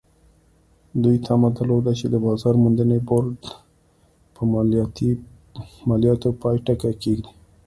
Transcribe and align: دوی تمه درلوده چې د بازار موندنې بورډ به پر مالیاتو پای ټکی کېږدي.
دوی 1.03 1.17
تمه 1.27 1.49
درلوده 1.57 1.93
چې 1.99 2.05
د 2.13 2.15
بازار 2.25 2.55
موندنې 2.63 2.99
بورډ 3.07 3.39
به 3.47 3.53
پر 4.33 4.43
مالیاتو 5.89 6.29
پای 6.41 6.57
ټکی 6.65 6.93
کېږدي. 7.01 7.31